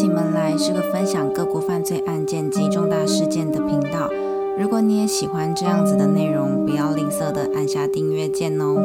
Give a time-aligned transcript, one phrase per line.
[0.00, 4.08] 起门来是个分享各国犯罪案件及重大事件的频道。
[4.58, 8.76] 如果你也喜欢这样子的内容，不要吝啬的按下订阅键哦。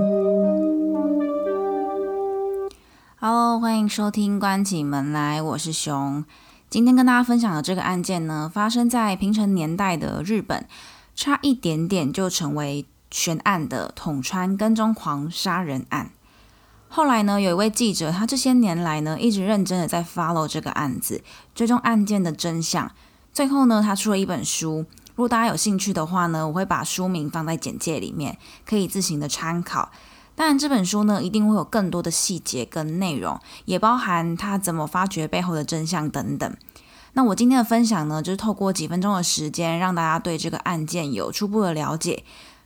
[3.17, 6.25] Hello，欢迎收听关起门来，我是熊。
[6.69, 10.65] 今天跟大家分享的这个案件呢，发生在平成年代的日本，
[11.15, 16.09] 差一点点就成为悬案的统川跟踪狂杀人案。
[16.95, 21.21] 后来呢，有一位记者，他这些年来呢，一直认真的在 follow 这个案子，
[21.53, 22.89] 追踪案件的真相。
[23.33, 24.85] 最后呢，他出了一本书。
[25.15, 29.91] 如果大家有兴趣的话呢，我会把书名放在简介里面，可以自行的参考。
[30.35, 36.55] 当然，这本书呢，一定会有更多的细节跟内容，也包含他怎么发掘背后的真相等等。
[37.11, 42.23] 那我今天的分享呢，就是透过几分钟的时间，让大家对这个案件有初步的了解。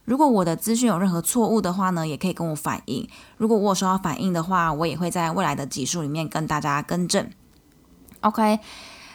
[0.09, 3.08] 如果我的资讯有任何错误的话呢，也可以跟我反映。
[3.38, 7.30] 如果我有收到反映的话，我也会在未来的集数里面跟大家更正。
[8.22, 8.58] OK，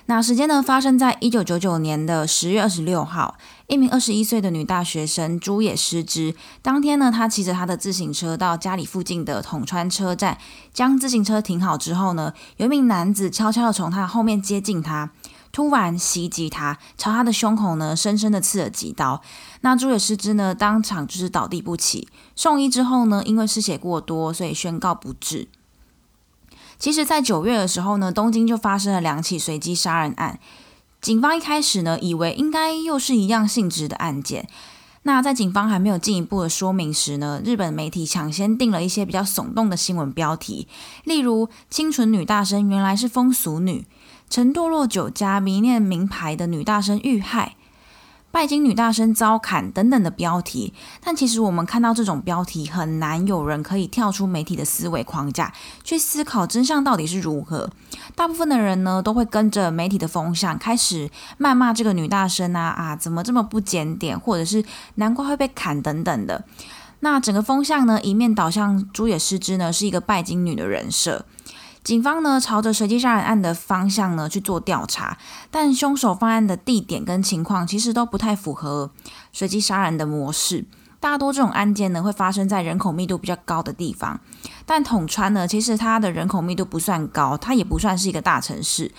[0.07, 3.36] 那时间呢发生在一九九九年的十月二十六号，
[3.67, 6.33] 一名二十一岁的女大学生朱野失之。
[6.62, 10.39] 当天呢，她骑着她的自行车到家里附近的统川车站，
[10.73, 15.11] 将自行车停好之后呢，有一名男子悄悄的从她后面接近她。
[15.55, 19.22] 突然袭击他，朝他的胸口呢深深的刺了几刀。
[19.61, 22.08] 那朱野师之呢当场就是倒地不起。
[22.34, 25.46] 送医之后呢，因为失血过多，所以宣告不治。
[26.77, 30.41] 其实，在九月的时候呢，东京就发生了两起随机杀人案。
[31.00, 34.48] 警方一开始呢，以为应该又是一样性质的案件。
[35.05, 40.66] 那在警方还没有进一步的说明时呢，日本媒体抢先定了一些比较耸动的新闻标题，
[41.05, 43.86] 例如“清纯女大生原来是风俗女”。
[44.28, 47.56] 曾堕落酒家、迷恋名牌的女大生遇害，
[48.33, 50.75] 拜金女大生遭砍等等的标题。
[51.00, 55.52] 但其实我们看到这种标题，很难有人可以跳出媒体的思维框架
[55.84, 57.70] 去思考真相到底是如何。
[58.17, 61.08] 大部分的人呢，都会跟着媒体的风向，开始
[61.39, 64.64] 谩骂这个女大生啊啊，怎么这么不检点，或者是
[64.97, 66.45] 难怪会被砍等等的。
[67.01, 71.24] 那整个风向呢，一面倒向朱野失之呢，是一个拜金女的人设。
[71.84, 75.18] 警方呢，朝着随机杀人案的方向呢去做调查，
[75.50, 78.90] 但凶手犯案的地点跟情况其实都不太符合
[79.33, 80.64] 随机杀人的模式。
[80.98, 84.18] 大多这种案件呢会发生在人口密度比较高的地方，
[84.64, 88.90] 但统川呢，其实它的人口密度不算高，它也不算是一个大城市。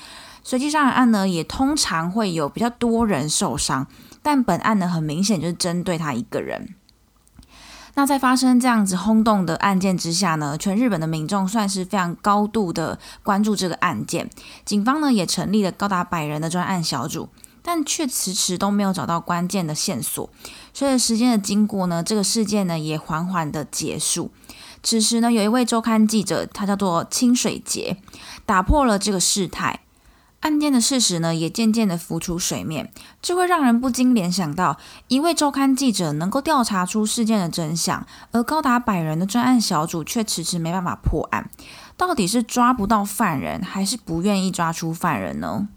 [0.44, 3.88] 随机杀人案呢，也通常会有比较多人受伤，
[4.22, 6.76] 但本案呢，很明显就是针对他一个人。
[7.96, 14.30] 那在发生这样子轰动的案件之下呢，全日本的民众算是非常高度的关注这个案件。
[14.66, 17.30] 警方呢也成立了高达百人的专案小组，
[17.64, 20.30] 但却迟迟都没有找到关键的线索。
[20.74, 24.30] 随着时间的经过呢，这个事件呢也缓缓的结束。
[24.84, 27.98] 此时呢，有一位周刊记者，他叫做清水节，
[28.46, 29.80] 打破了这个事态。
[30.46, 41.50] 案件的事实呢，也渐渐的浮出水面，这会让人不禁联想到，一位周刊记者能够调查出事件的真相，而高达百人的专案小组却迟迟没办法破案，
[41.98, 45.68] 到底是抓不到犯人，还是不愿意抓出犯人呢？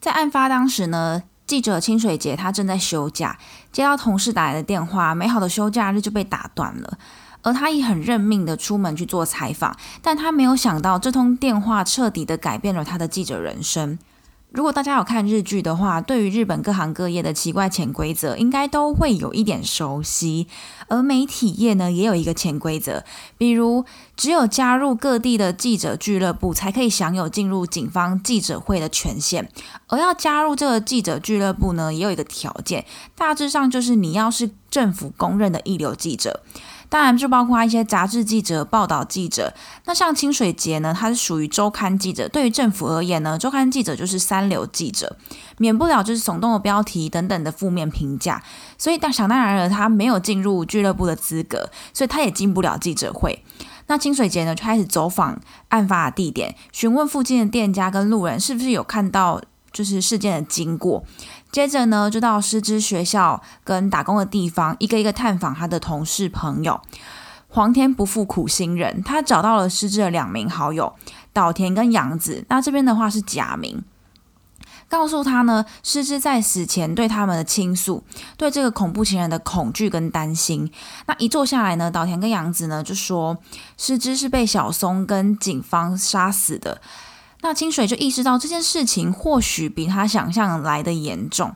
[0.00, 3.38] 在案发当时呢，记者清水节他正在休假，
[3.70, 6.98] 接到同事打来的电话，美好的休假日就被打断了。
[7.42, 13.98] 而他也很认命的出门去做采访，但他没有想到这通电话彻底的改变了他的记者人生。
[14.52, 20.48] 如果大家有看日剧的话，对于日本各行各业的奇怪潜规则，应该都会有一点熟悉。
[20.88, 23.04] 而媒体业呢，也有一个潜规则，
[23.38, 23.84] 比如
[24.16, 29.48] 只有加入各地的记者俱乐部，才可以享有进入警方记者会的权限。
[29.86, 32.84] 而要加入这个记者俱乐部呢，也有一个条件，
[33.14, 36.42] 大致上就是你要是政府公认的一流记者。
[36.90, 39.54] 当然，就包括一些杂志记者、报道记者。
[39.84, 42.28] 那像清水节呢，他是属于周刊记者。
[42.28, 45.16] 对于政府而言呢，周刊记者就是三流记者，
[45.58, 48.42] 免不了就是耸动的标题等等的负面评价。
[48.76, 53.44] 所以，但想当然了，他没有进入俱乐部的资格，所以他也进不了记者会。
[53.86, 59.40] 那清水节呢，就开始走访案发的地点，询问附近的店家跟路人是不是有看到
[59.72, 61.04] 就是事件的经过。
[61.52, 66.80] 接着呢，就到师资学校跟打工的地方，一个一个探访他的同事朋友。
[67.48, 70.94] 皇天不负苦心人，他找到了师资的两名好友
[71.32, 72.44] 岛田跟杨子。
[72.48, 73.82] 那这边的话是假名，
[74.88, 78.04] 告诉他呢，师资在死前对他们的倾诉，
[78.36, 80.70] 对这个恐怖情人的恐惧跟担心。
[81.06, 83.36] 那一坐下来呢，岛田跟杨子呢就说，
[83.76, 86.80] 师资是被小松跟警方杀死的。
[87.42, 91.54] 那清水就意识到这件事情或许比他想象来的严重，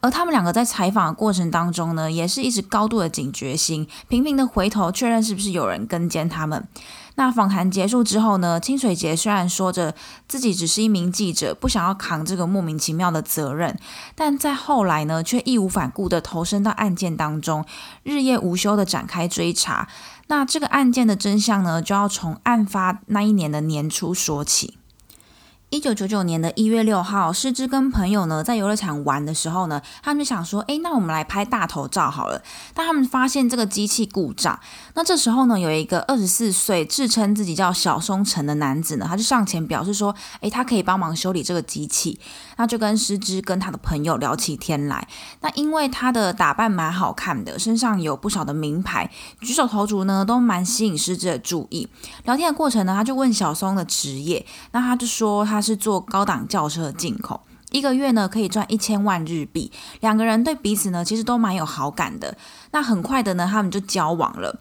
[0.00, 6.66] 而他们两个在采访的过程当中呢，也是一直高度的警觉心，频频的回头确认是不是有人跟监他们。
[7.16, 9.94] 那访谈结束之后呢，清水节虽然说着
[10.26, 13.78] 自己只是一名记者，不想要扛这个莫名其妙的责任，
[14.16, 17.64] 但在后来呢，却义无反顾的投身到案件当中，
[18.02, 19.88] 日夜无休的展开追查。
[20.26, 24.78] 那这个案件的真相呢，就要从案发那一年的年初说起。
[25.74, 32.40] 一九九九年的一月六号，师之跟朋友呢在游乐场玩的时候呢，他们就想说，哎，那我们来拍大头照好了。
[32.72, 34.56] 但他们发现这个机器故障，
[34.94, 42.20] 那这时候呢，有一个二十四岁自称自己叫小松城的男子呢，他就上前表示说，哎，他可以帮忙修理这个机器。
[42.56, 45.08] 那就跟师之跟他的朋友聊起天来。
[45.40, 49.10] 那因为他的打扮蛮好看的，身上有不少的名牌，
[49.40, 51.88] 举手投足呢都蛮吸引师之的注意。
[52.22, 55.63] 聊天的过程呢，他就问小松的职业，那他就说他。
[55.64, 57.40] 是做高档轿车进口，
[57.70, 59.72] 一个月呢可以赚一千万日币。
[60.00, 62.36] 两个人对彼此呢其实都蛮有好感的。
[62.72, 64.60] 那很快的呢，他们就交往了。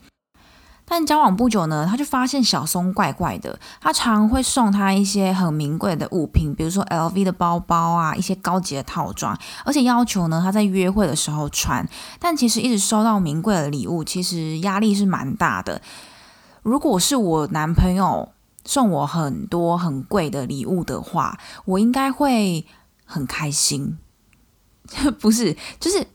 [0.86, 3.60] 但交往不久呢，他就发现小松怪怪的。
[3.80, 11.88] 他常会送他一些很名贵的物品，比如说 LV 的包包啊，一些高级的套装，而且要求呢他在约会的时候穿。
[12.20, 15.82] 但其实一直收到名贵的礼物，其实压力是蛮大的。
[16.62, 18.33] 如果是我男朋友。
[18.66, 22.66] 送我很多很贵的礼物的话，我应该会
[23.06, 23.98] 很开心。
[25.20, 26.06] 不是，就是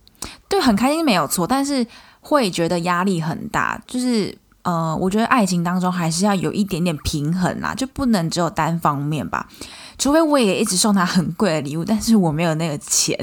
[0.48, 1.86] 对，很开心没有错，但是
[2.20, 3.80] 会觉得压力很大。
[3.86, 9.48] 就是呃，我觉得爱情当中还是要有一点点平衡啦，就不能只有单方面吧。
[9.96, 13.16] 除非我也一直送他很贵的礼物，但是我没有那个钱。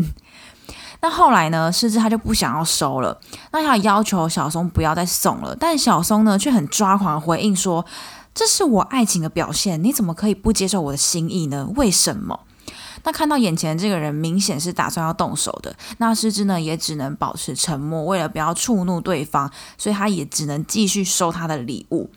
[1.02, 3.20] 那后来呢，甚至他就不想要收了，
[3.52, 7.86] 那他要求小松不要再送了，但小松呢却很抓狂回应说。
[8.36, 11.72] 这是我爱情的表现，你怎么可以不接受我的心意呢？
[11.76, 12.42] 为什么？
[13.06, 22.10] 那看到眼前这个人明显是打算要动手的，那师之呢也只能保持沉默，为了不要触怒对方，所以他也只能继续收他的礼物。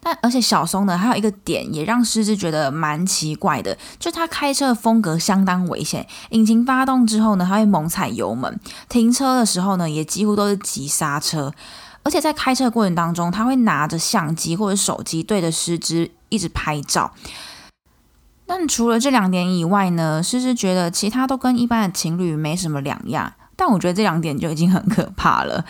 [0.00, 8.60] 但而且小松呢还有一个点也让师之觉得蛮奇怪的，就他开车的风格相当危险，引擎发动之后呢，他会猛踩油门，
[8.90, 11.52] 停车的时候呢也几乎都是急刹车。
[12.04, 17.12] 而且在开车过程当中，他会拿着相机或者手机对着狮子一直拍照。
[18.46, 23.32] 但除了这两点以外呢，诗诗觉得其他都跟一般的情侣没什么两样。
[23.56, 25.64] 但我觉得这两点就已经很可怕了。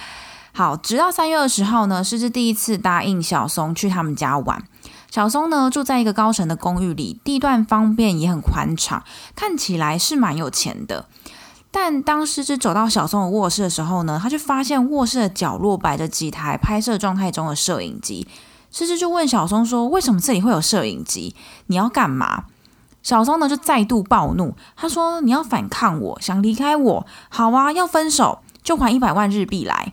[0.52, 4.64] 好，直到三月二十号呢，诗诗第一次答应小松去他们家玩。
[5.10, 9.04] 小松呢住在一个高层的公寓里，地段方便也很宽敞，
[9.36, 11.06] 看起来是蛮有钱的。
[11.76, 18.28] 但当狮子走到小松的卧室的时候呢，他就发现卧室的角落摆着几台拍摄状态中的摄影机。
[18.70, 21.34] 狮子就问小松说：“为什么这里会有摄影机？
[21.66, 22.44] 你要干嘛？”
[23.02, 27.06] 小松呢就再度暴怒，他说：“你要反抗我，想离开我？
[27.28, 29.92] 好啊，要分手就还一百万日币来。”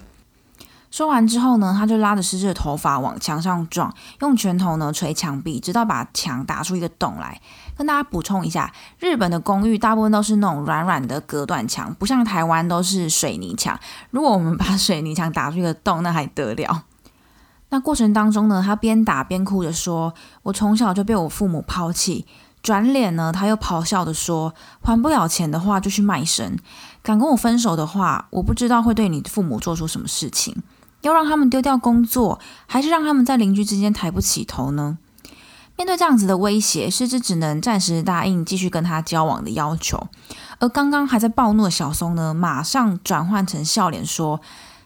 [0.91, 7.41] 说完之后呢，他就拉着狮子的头发往墙上撞，用拳头呢捶墙壁，直到把墙打出一个洞来。
[7.81, 13.79] 跟大家补充一下，日本的公寓大部分都是那种软软的隔断墙，不像台湾都是水泥墙。
[14.11, 16.83] 如果我们把水泥墙打出一个洞，那还得了？
[17.69, 20.13] 那过程当中呢，他边打边哭着说
[20.43, 22.27] ：“我从小就被我父母抛弃。”
[22.61, 26.55] 转脸呢，他又咆哮的说：“还不了钱的话，就去卖身。
[27.01, 30.61] 敢跟我分手的话，我不知道会对你父母做出什么事情。
[31.01, 34.99] 要让他们丢掉工作，还是让他们在邻居之间抬不起头呢？”
[35.81, 39.99] 面对这样子的威胁，狮子只能暂时答应继续跟他交往的要求。
[40.59, 44.39] 而刚刚还在暴怒的小松呢，马上转换成笑脸说：“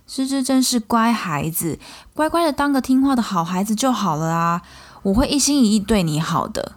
[0.07, 1.77] 狮子真是乖孩子，
[2.13, 4.61] 乖乖的当个听话的好孩子就好了啊！
[5.03, 6.71] 我会一心一意对你好的。”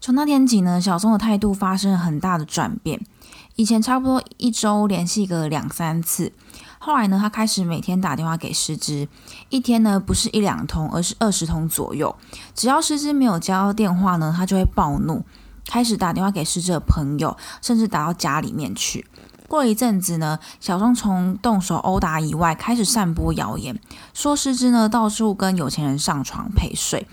[0.00, 3.04] 从那天起呢，小松的态度发生了很大的转变。
[3.56, 6.30] 以前差不多一周联系个两三次。
[6.78, 9.08] 后来呢，他开始每天打电话给师之，
[9.48, 12.14] 一天呢不是一两通，而是二十通左右。
[12.54, 15.24] 只要师之没有接到电话呢，他就会暴怒，
[15.66, 19.06] 开始打电话给师之的朋友，甚至打到家里面去。
[19.48, 23.78] 过一阵子呢，小松从动手殴打以外，开始散播谣言，
[24.12, 27.06] 说师之呢到处跟有钱人上床陪睡。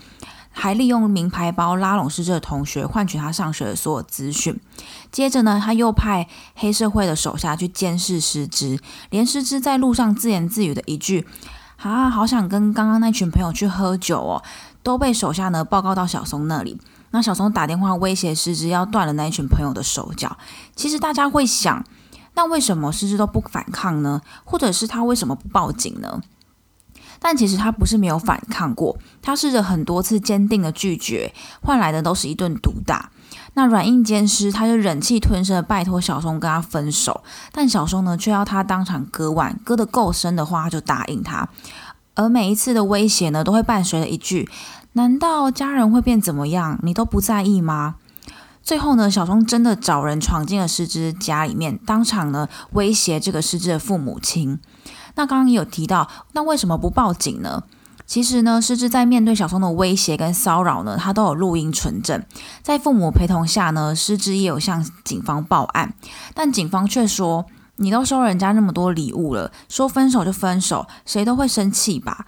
[0.56, 4.58] 还利用名牌包拉拢失之的同学，换取他上学的所有资讯。
[5.10, 8.78] 接着呢，他又派黑社会的手下去监视失之，
[9.10, 11.26] 连失之在路上自言自语的一句
[11.82, 14.42] “啊，好想跟刚刚那群朋友去喝酒哦”，
[14.82, 16.80] 都被手下呢报告到小松那里。
[17.10, 20.36] 那小松打电话威胁失之，要断了那一群朋友的手脚。
[20.74, 21.84] 其实大家会想，
[22.34, 24.20] 那为什么失之都不反抗呢？
[24.44, 26.20] 或者是他为什么不报警呢？
[27.26, 33.10] 但其实他不是没有反抗过，他试着很多次坚定的拒绝，换来的都是一顿毒打。
[33.54, 41.48] 那软硬兼施，他就忍气吞声的拜托小松跟他分手，但小松呢却要他当场割腕，割得够深的话他就答应他。
[42.14, 44.46] 而每一次的威胁呢，都会伴随着一句
[44.92, 46.78] ：“难道家人会变怎么样？
[46.82, 47.94] 你都不在意吗？”
[48.62, 54.60] 最后呢，小松真的找人闯进了师之家里面，当场呢威胁这个师之的父母亲。
[55.14, 57.62] 那刚刚也有提到，那为什么不报警呢？
[58.06, 62.22] 其实呢，师之在面对小松的威胁跟骚扰呢，他都有录音存证。
[62.62, 65.94] 在父母陪同下呢，师之也有向警方报案，
[66.34, 67.46] 但警方却说。
[67.76, 72.24] 你都收人家那么多礼物了，说分手就分手，谁都会生气吧？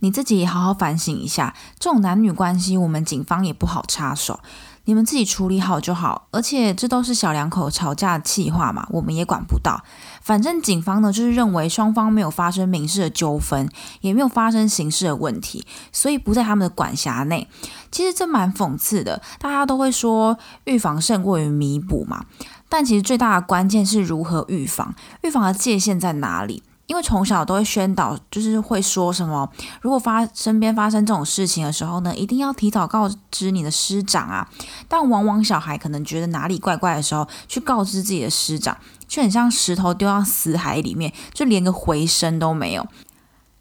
[0.00, 4.38] 你自己好好反省一下，这种男女关系，我们警方也不好插手，
[4.86, 6.26] 你们自己处理好就好。
[6.32, 9.84] 而且这都是小两口吵架的气话嘛，我们也管不到。
[10.22, 13.68] 反正警方呢，就是认为双方没有发生民事的纠纷，
[14.00, 17.46] 也没有发生刑事的问题，所以不在他们的管辖内。
[17.92, 22.24] 其实这蛮讽刺的，大家都会说预防胜过于弥补嘛。
[22.68, 26.64] 但其实最大的关键是如何预防，预防的界限在哪里？
[26.86, 29.48] 因为从小都会宣导，就是会说什么，
[29.80, 34.48] 如果发身边发生这种事情的时候呢，一定要提早告知你的师长啊。
[34.88, 38.76] 但往往小孩可能觉得哪里怪怪的时候，去告知自己的师长，
[39.08, 42.86] 就很像石头丢到死海里面，就连个回声都没有。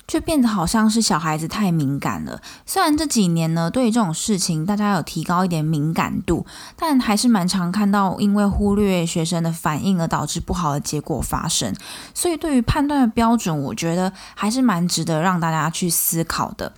[0.07, 2.41] 却变得好像是小孩子太敏感了。
[2.65, 6.45] 虽然这几年呢，对于这种事情大家有提高一点敏感度，
[6.75, 11.73] 但还是蛮常看到因为忽略学生的反应而导致不好的结果发生。
[12.13, 16.71] 所以对于判断的标准，我觉得还是蛮值得让大家去思考的。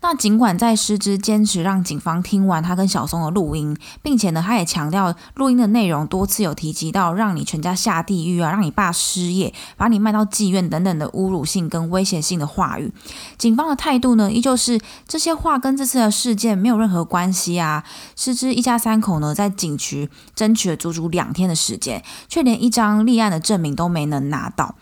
[0.00, 12.92] 那尽管在师之坚持让警方听完他跟小松的录音，并且呢，他也强调录音的内容多次有提及到让你全家下地狱啊，让你爸失业，把你卖到妓院等等的侮辱性跟威胁性的话语，
[13.36, 17.82] 警方的态度呢，依旧是这些话跟这次的事件没有任何关系啊。
[18.14, 24.76] 师之一家三口呢，在警局争取了足足两天的时间，却连一张立案的证明都没能拿到。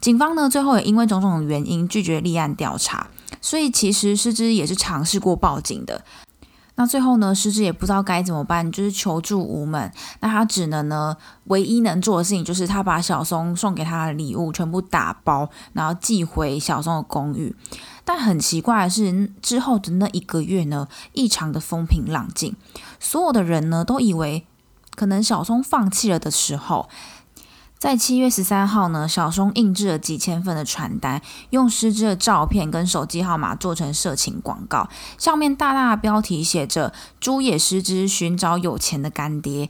[0.00, 3.06] 警方呢，最后也因为种种原因拒绝立案调查。
[3.46, 6.04] 所以其实师之也是尝试过报警的，
[6.74, 9.92] 那最后呢，师之也不知道该怎么办，就是求助无门。
[10.18, 17.54] 那他只能呢，唯一能做的事情就是他把小松送给他的礼物全部打包，然后寄回小松的公寓。
[18.04, 22.56] 但很奇怪的是，之后的那一个月呢，异常的风平浪静，
[22.98, 24.44] 所有的人呢都以为
[24.96, 26.88] 可能小松放弃了的时候。
[27.78, 39.68] 在七月十三号呢，小松印制了几千份的传单，用失之的照片跟手机号码做成色情广告，上面大大的标题写着“猪也失之寻找有钱的干爹”，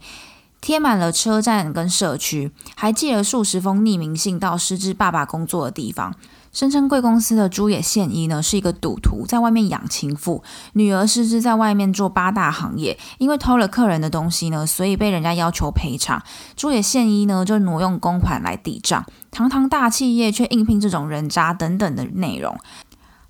[0.62, 6.14] 贴满了车站跟社区，还寄了数十封匿名信到失之爸爸工作的地方。
[6.56, 16.22] 声称贵公司的朱野宪一呢是一个赌徒，在外面养情妇，女儿失之在外面做八大行业，因为偷了客人的东西呢，所以被人家要求赔偿。
[16.56, 22.58] 朱野宪一呢就挪用公款来抵账，堂堂大企业却应聘这种人渣等等的内容。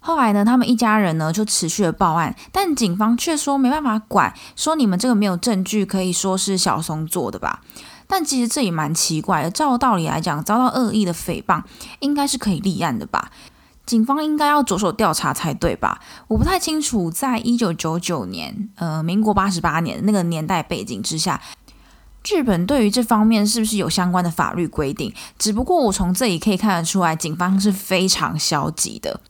[0.07, 7.61] 后来呢，他们一家人呢就持续的报案，但警方却说没办法管，说你们这个没有证据，可以说是小松做的吧。
[8.07, 9.51] 但其实这也蛮奇怪的。
[9.51, 11.61] 照道理来讲，遭到恶意的诽谤，
[11.99, 13.33] 应该是可以立案的吧？
[13.85, 16.01] 警方应该要着手调查才对吧？
[16.29, 21.43] 我不太清楚，在一九九九年，呃，民国八十八年那个年代背景之下，
[22.31, 25.13] 日本对于这方面是不是有相关的法律规定？
[25.37, 29.21] 只不过我从这里可以看得出来，警方是非常消极的。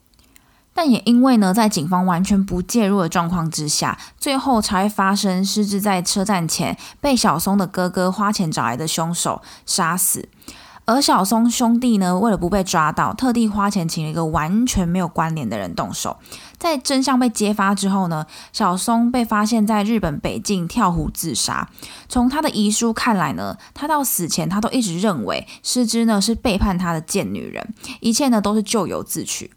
[0.76, 10.28] 但也因为呢，在警方完全不介入的状况之下，最后才会发生失智在车站前被小松的哥哥花钱找来的凶手杀死。
[10.84, 16.18] 而小松兄弟呢，为了不被抓到，特地花钱请了一个完全没有关联的人动手。
[16.58, 21.68] 在真相被揭发之后呢，小松被发现在日本北境跳湖自杀。
[22.08, 29.50] 从他的遗书看来呢，他到死前他都一直认为失之呢是背叛他的贱女人，一切呢都是咎由自取。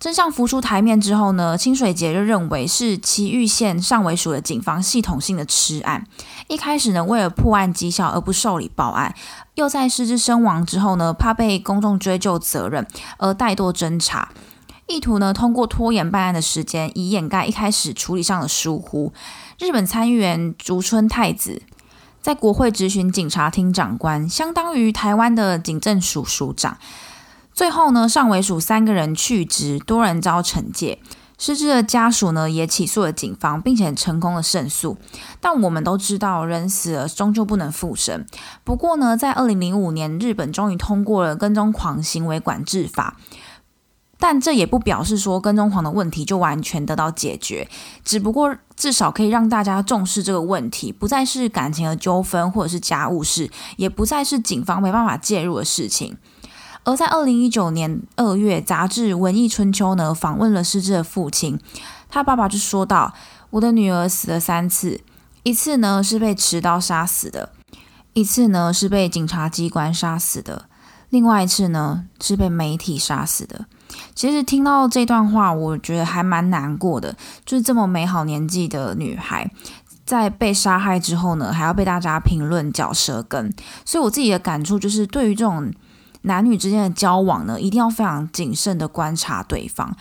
[0.00, 6.06] 真相浮出台面之后呢，清水节就认为是岐玉县上尾署的警方系统性的吃案。
[6.48, 9.14] 一开始呢，为了破案绩效而不受理报案，
[9.56, 12.86] 又在失之身亡之后呢，怕被公众追究责任
[13.18, 14.30] 而怠惰侦查，
[14.86, 19.12] 意图呢通过拖延办案的时间，以掩盖一开始处理上的疏忽。
[19.58, 21.60] 日本参议员竹村太子
[22.22, 26.78] 在国会质询警察厅长官，相当于台湾的警政署署长。
[27.52, 30.98] 最后呢，上尾署三个人去职，多人遭惩戒。
[31.38, 34.98] 失之的家属呢，也起诉了警方，并且成功的胜诉。
[35.40, 38.26] 但我们都知道，人死了终究不能复生。
[38.62, 43.16] 不过呢，在二零零五年，日本终于通过了跟踪狂行为管制法，
[44.18, 47.66] 但这也不表示说跟踪狂的问题就完全得到解决，
[48.04, 56.18] 只不过至少可以让大家重视这个问题，不再是感情的纠纷或者是家务事，也不再是警方没办法介入的事情。
[56.90, 61.56] 而在二零一九年二月，杂志《文艺春秋》呢访问了失智的父亲，
[62.08, 63.14] 他爸爸就说到
[63.50, 65.00] ：“我的女儿死了三次，
[65.44, 67.50] 一次呢是被持刀杀死的，
[68.12, 70.64] 一次呢是被警察机关杀死的，
[71.10, 73.66] 另外一次呢是被媒体杀死的。”
[74.16, 77.16] 其实听到这段话，我觉得还蛮难过的。
[77.46, 79.48] 就是这么美好年纪的女孩，
[80.04, 83.52] 在被杀害之后呢，还要被大家评论嚼舌根。
[83.84, 85.72] 所以我自己的感触就是，对于这种
[86.22, 89.96] 男女之间的交往呢，一定要非常谨慎的观察对方，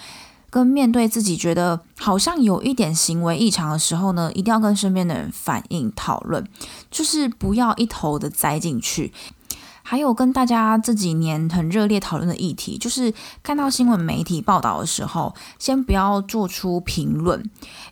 [0.49, 6.45] 跟面对自己觉得好像有一点行为异常的时候呢，一定要跟身边的人反映讨论，
[6.91, 9.13] 就是不要一头的栽进去。
[9.89, 17.43] 还有跟大家这几年很热烈讨论的议题，就是看到新闻媒体报道的时候，先不要做出评论，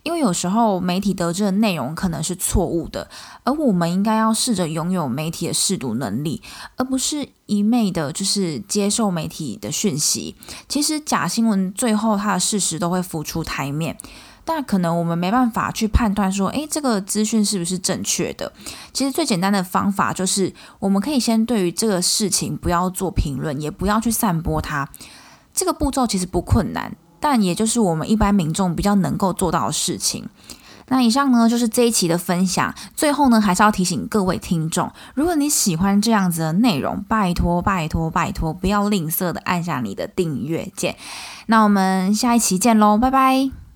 [0.04, 3.10] 因为有时候媒体得知的内容可能是错误的，
[3.44, 6.40] 而我们应该要试着拥有媒体的试读能力，
[6.76, 10.36] 而不是一昧的就是接受媒体的讯息。
[10.70, 13.98] 其实假新闻最后它的事实都会浮出台面。
[14.50, 18.54] 但可能我们没办法去判断说，诶，这个资讯是不是正确的？
[18.94, 24.88] 其实最简单的方法就是，我们可以先对于这个事情不要做评论，也不要去散播它。
[25.54, 30.30] 这个步骤其实不困难，但也就是我们一般民众比较能够做到的事情。
[30.90, 32.74] 那以上呢就是这一期的分享。
[32.96, 40.96] 最后呢，还是要提醒各位听众，如果你喜欢这样子的内容，拜托拜托拜托，不要吝啬的按下你的订阅键。
[41.48, 43.67] 那我们下一期见喽，拜拜。